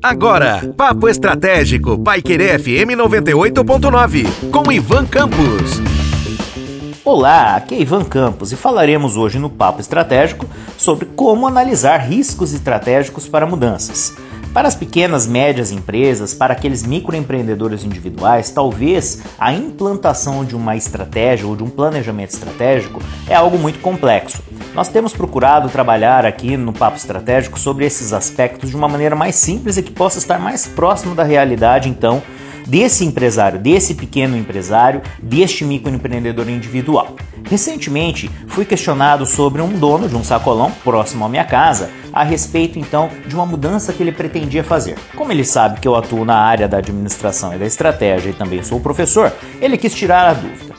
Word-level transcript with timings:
Agora, 0.00 0.72
Papo 0.76 1.08
Estratégico, 1.08 1.98
Paiquerê 1.98 2.56
FM 2.56 2.94
98.9, 2.96 4.50
com 4.52 4.70
Ivan 4.70 5.04
Campos. 5.06 5.80
Olá, 7.04 7.56
aqui 7.56 7.74
é 7.74 7.80
Ivan 7.80 8.04
Campos 8.04 8.52
e 8.52 8.56
falaremos 8.56 9.16
hoje 9.16 9.40
no 9.40 9.50
Papo 9.50 9.80
Estratégico 9.80 10.46
sobre 10.78 11.06
como 11.06 11.48
analisar 11.48 11.96
riscos 11.96 12.52
estratégicos 12.52 13.26
para 13.26 13.44
mudanças. 13.44 14.14
Para 14.52 14.68
as 14.68 14.74
pequenas, 14.74 15.26
médias 15.26 15.70
empresas, 15.70 16.34
para 16.34 16.52
aqueles 16.52 16.82
microempreendedores 16.82 17.84
individuais, 17.84 18.50
talvez 18.50 19.22
a 19.38 19.50
implantação 19.50 20.44
de 20.44 20.54
uma 20.54 20.76
estratégia 20.76 21.46
ou 21.46 21.56
de 21.56 21.62
um 21.64 21.70
planejamento 21.70 22.32
estratégico 22.32 23.00
é 23.26 23.34
algo 23.34 23.58
muito 23.58 23.78
complexo. 23.78 24.42
Nós 24.74 24.88
temos 24.88 25.14
procurado 25.14 25.70
trabalhar 25.70 26.26
aqui 26.26 26.54
no 26.54 26.72
Papo 26.72 26.98
Estratégico 26.98 27.58
sobre 27.58 27.86
esses 27.86 28.12
aspectos 28.12 28.68
de 28.68 28.76
uma 28.76 28.88
maneira 28.88 29.16
mais 29.16 29.36
simples 29.36 29.78
e 29.78 29.82
que 29.82 29.90
possa 29.90 30.18
estar 30.18 30.38
mais 30.38 30.66
próximo 30.66 31.14
da 31.14 31.22
realidade, 31.22 31.88
então, 31.88 32.22
desse 32.66 33.04
empresário, 33.04 33.58
desse 33.58 33.94
pequeno 33.94 34.36
empresário, 34.36 35.02
deste 35.22 35.64
microempreendedor 35.64 36.48
individual. 36.48 37.16
Recentemente 37.48 38.30
fui 38.48 38.64
questionado 38.64 39.26
sobre 39.26 39.60
um 39.60 39.68
dono 39.68 40.08
de 40.08 40.16
um 40.16 40.24
sacolão 40.24 40.70
próximo 40.84 41.24
à 41.24 41.28
minha 41.28 41.44
casa 41.44 41.90
a 42.12 42.22
respeito 42.22 42.78
então 42.78 43.08
de 43.26 43.34
uma 43.34 43.46
mudança 43.46 43.92
que 43.92 44.02
ele 44.02 44.12
pretendia 44.12 44.62
fazer. 44.62 44.96
Como 45.16 45.32
ele 45.32 45.44
sabe 45.44 45.80
que 45.80 45.88
eu 45.88 45.96
atuo 45.96 46.24
na 46.24 46.36
área 46.36 46.68
da 46.68 46.78
administração 46.78 47.54
e 47.54 47.58
da 47.58 47.66
estratégia 47.66 48.30
e 48.30 48.34
também 48.34 48.62
sou 48.62 48.78
professor, 48.80 49.32
ele 49.60 49.78
quis 49.78 49.94
tirar 49.94 50.28
a 50.28 50.34
dúvida. 50.34 50.72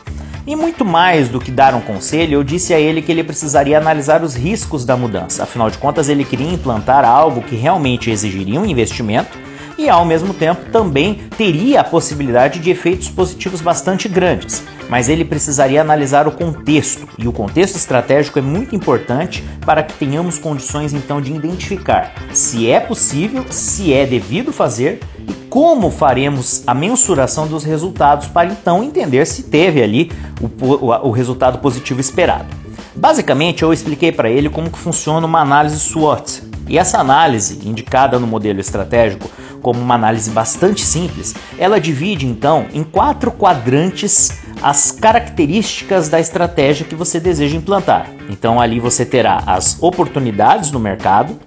E 0.46 0.58
muito 0.58 0.84
mais 0.84 1.30
do 1.30 1.40
que 1.40 1.50
dar 1.50 1.74
um 1.74 1.80
conselho, 1.80 2.34
eu 2.34 2.44
disse 2.44 2.74
a 2.74 2.80
ele 2.80 3.02
que 3.02 3.12
ele 3.12 3.24
precisaria 3.24 3.78
analisar 3.78 4.22
os 4.24 4.36
riscos 4.36 4.84
da 4.84 4.98
mudança. 4.98 5.44
Afinal 5.44 5.70
de 5.70 5.78
contas, 5.78 6.10
ele 6.10 6.26
queria 6.26 6.52
implantar 6.52 7.06
algo 7.06 7.42
que 7.42 7.56
realmente 7.56 8.12
exigiria 8.12 8.60
um 8.60 8.66
investimento 8.66 9.38
e 9.78 9.90
ao 9.90 10.06
mesmo 10.06 10.34
tempo 10.34 10.70
também 10.72 11.22
teria 11.38 11.82
a 11.82 11.84
possibilidade 11.84 12.60
de 12.60 12.70
efeitos 12.70 13.10
positivos 13.10 13.62
bastante 13.62 14.08
grandes. 14.08 14.64
Mas 14.90 15.10
ele 15.10 15.26
precisaria 15.26 15.82
analisar 15.82 16.28
o 16.28 16.32
contexto, 16.32 17.08
e 17.18 17.28
o 17.28 17.32
contexto 17.32 17.76
estratégico 17.76 18.40
é 18.40 18.42
muito 18.42 18.76
importante 18.76 19.44
para 19.66 19.82
que 19.82 19.94
tenhamos 19.94 20.38
condições 20.38 20.94
então 20.94 21.22
de 21.22 21.34
identificar 21.34 22.14
se 22.32 22.70
é 22.70 22.80
possível, 22.80 23.46
se 23.50 23.94
é 23.94 24.06
devido 24.06 24.52
fazer 24.52 25.00
e 25.28 25.34
como 25.50 25.90
faremos 25.90 26.64
a 26.68 26.74
mensuração 26.74 27.48
dos 27.48 27.64
resultados 27.64 28.28
para 28.28 28.52
então 28.52 28.84
entender 28.84 29.26
se 29.26 29.44
teve 29.44 29.82
ali 29.82 30.12
o, 30.42 30.66
o, 30.66 31.08
o 31.08 31.12
resultado 31.12 31.60
positivo 31.60 32.02
esperado. 32.02 32.64
Basicamente, 32.96 33.64
eu 33.64 33.74
expliquei 33.74 34.12
para 34.12 34.30
ele 34.30 34.50
como 34.50 34.70
que 34.70 34.78
funciona 34.78 35.26
uma 35.26 35.42
análise 35.42 35.80
SWOT. 35.80 36.44
E 36.68 36.78
essa 36.78 37.00
análise, 37.00 37.68
indicada 37.68 38.20
no 38.20 38.28
modelo 38.28 38.60
estratégico, 38.60 39.30
como 39.64 39.80
uma 39.80 39.96
análise 39.96 40.30
bastante 40.30 40.82
simples, 40.82 41.34
ela 41.58 41.80
divide 41.80 42.28
então 42.28 42.68
em 42.74 42.84
quatro 42.84 43.32
quadrantes 43.32 44.44
as 44.62 44.92
características 44.92 46.10
da 46.10 46.20
estratégia 46.20 46.86
que 46.86 46.94
você 46.94 47.20
deseja 47.20 47.58
implantar. 47.58 48.12
Então 48.30 48.62
ali 48.62 48.80
você 48.80 49.06
terá 49.06 49.42
as 49.48 49.82
oportunidades 49.82 50.70
no 50.70 50.80
mercado, 50.80 51.40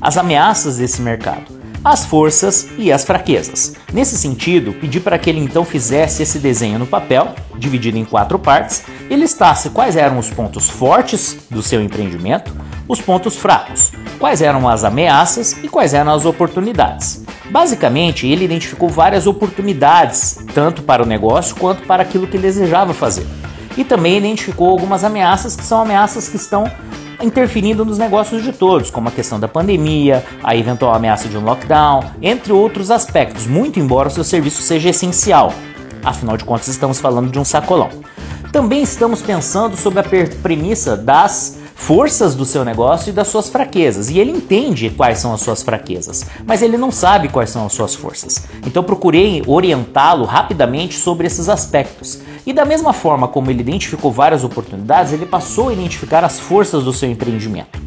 as 0.00 0.18
ameaças 0.18 0.78
desse 0.78 1.00
mercado, 1.00 1.60
as 1.84 2.04
forças 2.04 2.68
e 2.76 2.92
as 2.92 3.04
fraquezas. 3.04 3.74
Nesse 3.92 4.16
sentido, 4.16 4.72
pedi 4.72 5.00
para 5.00 5.18
que 5.18 5.30
ele 5.30 5.40
então 5.40 5.64
fizesse 5.64 6.22
esse 6.22 6.38
desenho 6.38 6.78
no 6.78 6.86
papel, 6.86 7.34
dividido 7.56 7.98
em 7.98 8.04
quatro 8.04 8.38
partes, 8.38 8.82
e 9.08 9.16
listasse 9.16 9.70
quais 9.70 9.96
eram 9.96 10.18
os 10.18 10.28
pontos 10.28 10.68
fortes 10.68 11.38
do 11.50 11.62
seu 11.62 11.82
empreendimento, 11.82 12.54
os 12.86 13.00
pontos 13.00 13.36
fracos, 13.36 13.89
quais 14.20 14.42
eram 14.42 14.68
as 14.68 14.84
ameaças 14.84 15.56
e 15.64 15.68
quais 15.68 15.94
eram 15.94 16.12
as 16.12 16.26
oportunidades. 16.26 17.24
Basicamente, 17.50 18.26
ele 18.26 18.44
identificou 18.44 18.88
várias 18.88 19.26
oportunidades, 19.26 20.38
tanto 20.54 20.82
para 20.82 21.02
o 21.02 21.06
negócio 21.06 21.56
quanto 21.56 21.82
para 21.84 22.02
aquilo 22.02 22.26
que 22.26 22.38
desejava 22.38 22.92
fazer. 22.92 23.26
E 23.76 23.82
também 23.82 24.18
identificou 24.18 24.68
algumas 24.68 25.02
ameaças 25.02 25.56
que 25.56 25.64
são 25.64 25.80
ameaças 25.80 26.28
que 26.28 26.36
estão 26.36 26.70
interferindo 27.22 27.84
nos 27.84 27.98
negócios 27.98 28.42
de 28.42 28.52
todos, 28.52 28.90
como 28.90 29.08
a 29.08 29.12
questão 29.12 29.40
da 29.40 29.48
pandemia, 29.48 30.24
a 30.44 30.54
eventual 30.54 30.94
ameaça 30.94 31.28
de 31.28 31.36
um 31.36 31.44
lockdown, 31.44 32.04
entre 32.22 32.52
outros 32.52 32.90
aspectos, 32.90 33.46
muito 33.46 33.80
embora 33.80 34.08
o 34.08 34.10
seu 34.10 34.24
serviço 34.24 34.62
seja 34.62 34.90
essencial. 34.90 35.52
Afinal 36.04 36.36
de 36.36 36.44
contas, 36.44 36.68
estamos 36.68 37.00
falando 37.00 37.30
de 37.30 37.38
um 37.38 37.44
sacolão. 37.44 37.88
Também 38.52 38.82
estamos 38.82 39.22
pensando 39.22 39.76
sobre 39.76 40.00
a 40.00 40.04
premissa 40.42 40.96
das 40.96 41.59
forças 41.80 42.34
do 42.34 42.44
seu 42.44 42.62
negócio 42.62 43.08
e 43.08 43.12
das 43.12 43.28
suas 43.28 43.48
fraquezas. 43.48 44.10
E 44.10 44.18
ele 44.18 44.30
entende 44.30 44.90
quais 44.90 45.18
são 45.18 45.32
as 45.32 45.40
suas 45.40 45.62
fraquezas, 45.62 46.26
mas 46.46 46.60
ele 46.60 46.76
não 46.76 46.92
sabe 46.92 47.28
quais 47.28 47.50
são 47.50 47.64
as 47.64 47.72
suas 47.72 47.94
forças. 47.94 48.46
Então 48.66 48.84
procurei 48.84 49.42
orientá-lo 49.46 50.24
rapidamente 50.24 50.96
sobre 50.98 51.26
esses 51.26 51.48
aspectos. 51.48 52.20
E 52.46 52.52
da 52.52 52.66
mesma 52.66 52.92
forma 52.92 53.26
como 53.26 53.50
ele 53.50 53.60
identificou 53.60 54.12
várias 54.12 54.44
oportunidades, 54.44 55.12
ele 55.12 55.24
passou 55.24 55.70
a 55.70 55.72
identificar 55.72 56.22
as 56.22 56.38
forças 56.38 56.84
do 56.84 56.92
seu 56.92 57.10
empreendimento. 57.10 57.80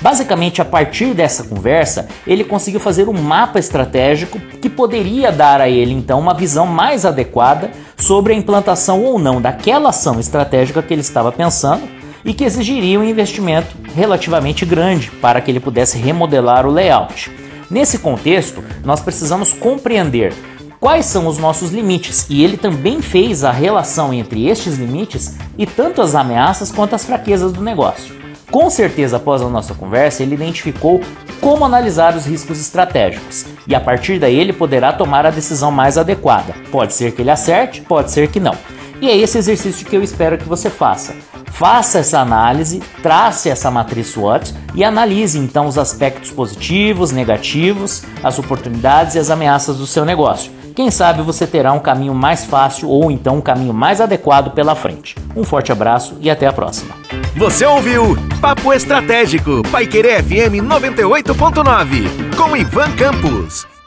Basicamente, 0.00 0.62
a 0.62 0.64
partir 0.64 1.12
dessa 1.12 1.42
conversa, 1.42 2.06
ele 2.26 2.44
conseguiu 2.44 2.78
fazer 2.78 3.08
um 3.08 3.20
mapa 3.20 3.58
estratégico 3.58 4.38
que 4.38 4.68
poderia 4.68 5.32
dar 5.32 5.60
a 5.60 5.68
ele 5.68 5.92
então 5.92 6.20
uma 6.20 6.34
visão 6.34 6.66
mais 6.66 7.04
adequada 7.04 7.70
sobre 7.96 8.32
a 8.32 8.36
implantação 8.36 9.02
ou 9.02 9.18
não 9.18 9.40
daquela 9.40 9.88
ação 9.88 10.20
estratégica 10.20 10.82
que 10.82 10.94
ele 10.94 11.00
estava 11.00 11.32
pensando 11.32 11.97
e 12.28 12.34
que 12.34 12.44
exigiria 12.44 13.00
um 13.00 13.04
investimento 13.04 13.74
relativamente 13.94 14.66
grande 14.66 15.10
para 15.10 15.40
que 15.40 15.50
ele 15.50 15.58
pudesse 15.58 15.96
remodelar 15.96 16.66
o 16.66 16.70
layout. 16.70 17.32
Nesse 17.70 17.98
contexto, 17.98 18.62
nós 18.84 19.00
precisamos 19.00 19.54
compreender 19.54 20.34
quais 20.78 21.06
são 21.06 21.26
os 21.26 21.38
nossos 21.38 21.70
limites 21.70 22.26
e 22.28 22.44
ele 22.44 22.58
também 22.58 23.00
fez 23.00 23.44
a 23.44 23.50
relação 23.50 24.12
entre 24.12 24.46
estes 24.46 24.76
limites 24.76 25.36
e 25.56 25.64
tanto 25.64 26.02
as 26.02 26.14
ameaças 26.14 26.70
quanto 26.70 26.94
as 26.94 27.06
fraquezas 27.06 27.50
do 27.50 27.62
negócio. 27.62 28.14
Com 28.50 28.68
certeza, 28.68 29.16
após 29.16 29.40
a 29.40 29.48
nossa 29.48 29.72
conversa, 29.72 30.22
ele 30.22 30.34
identificou 30.34 31.00
como 31.40 31.64
analisar 31.64 32.14
os 32.14 32.26
riscos 32.26 32.60
estratégicos 32.60 33.46
e 33.66 33.74
a 33.74 33.80
partir 33.80 34.18
daí 34.18 34.38
ele 34.38 34.52
poderá 34.52 34.92
tomar 34.92 35.24
a 35.24 35.30
decisão 35.30 35.70
mais 35.70 35.96
adequada. 35.96 36.54
Pode 36.70 36.92
ser 36.92 37.12
que 37.12 37.22
ele 37.22 37.30
acerte, 37.30 37.80
pode 37.80 38.10
ser 38.10 38.30
que 38.30 38.38
não. 38.38 38.54
E 39.00 39.08
é 39.08 39.16
esse 39.16 39.38
exercício 39.38 39.86
que 39.86 39.96
eu 39.96 40.02
espero 40.02 40.36
que 40.36 40.48
você 40.48 40.68
faça. 40.68 41.14
Faça 41.52 41.98
essa 41.98 42.20
análise, 42.20 42.80
trace 43.02 43.48
essa 43.48 43.70
matriz 43.70 44.08
SWOT 44.08 44.54
e 44.74 44.84
analise 44.84 45.38
então 45.38 45.66
os 45.66 45.78
aspectos 45.78 46.30
positivos, 46.30 47.10
negativos, 47.10 48.02
as 48.22 48.38
oportunidades 48.38 49.14
e 49.14 49.18
as 49.18 49.30
ameaças 49.30 49.76
do 49.76 49.86
seu 49.86 50.04
negócio. 50.04 50.52
Quem 50.78 50.92
sabe 50.92 51.22
você 51.22 51.44
terá 51.44 51.72
um 51.72 51.80
caminho 51.80 52.14
mais 52.14 52.44
fácil 52.44 52.88
ou 52.88 53.10
então 53.10 53.38
um 53.38 53.40
caminho 53.40 53.74
mais 53.74 54.00
adequado 54.00 54.52
pela 54.52 54.76
frente. 54.76 55.16
Um 55.34 55.42
forte 55.42 55.72
abraço 55.72 56.16
e 56.20 56.30
até 56.30 56.46
a 56.46 56.52
próxima. 56.52 56.94
Você 57.36 57.66
ouviu 57.66 58.16
Papo 58.40 58.72
Estratégico, 58.72 59.62
Paiquerê 59.72 60.22
FM 60.22 60.62
98.9, 60.62 62.36
com 62.36 62.56
Ivan 62.56 62.92
Campos. 62.92 63.77